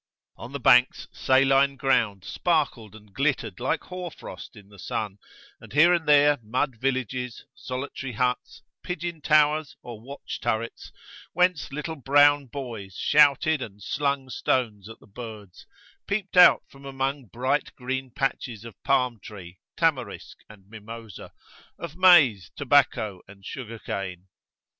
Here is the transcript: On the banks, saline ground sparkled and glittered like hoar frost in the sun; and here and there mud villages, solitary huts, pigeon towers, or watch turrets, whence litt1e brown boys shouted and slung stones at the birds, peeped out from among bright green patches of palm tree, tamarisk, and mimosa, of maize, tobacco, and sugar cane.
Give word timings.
On 0.35 0.51
the 0.51 0.59
banks, 0.59 1.07
saline 1.11 1.75
ground 1.75 2.23
sparkled 2.25 2.95
and 2.95 3.13
glittered 3.13 3.59
like 3.59 3.83
hoar 3.83 4.09
frost 4.09 4.55
in 4.55 4.67
the 4.69 4.79
sun; 4.79 5.19
and 5.59 5.73
here 5.73 5.93
and 5.93 6.07
there 6.07 6.39
mud 6.41 6.75
villages, 6.77 7.45
solitary 7.53 8.13
huts, 8.13 8.63
pigeon 8.81 9.21
towers, 9.21 9.77
or 9.83 10.01
watch 10.01 10.39
turrets, 10.41 10.91
whence 11.33 11.69
litt1e 11.69 12.03
brown 12.03 12.47
boys 12.47 12.95
shouted 12.95 13.61
and 13.61 13.83
slung 13.83 14.27
stones 14.31 14.89
at 14.89 14.99
the 14.99 15.05
birds, 15.05 15.67
peeped 16.07 16.35
out 16.35 16.63
from 16.67 16.83
among 16.83 17.25
bright 17.27 17.69
green 17.75 18.09
patches 18.09 18.65
of 18.65 18.81
palm 18.81 19.19
tree, 19.19 19.59
tamarisk, 19.77 20.39
and 20.49 20.67
mimosa, 20.67 21.31
of 21.77 21.95
maize, 21.95 22.49
tobacco, 22.55 23.21
and 23.27 23.45
sugar 23.45 23.77
cane. 23.77 24.27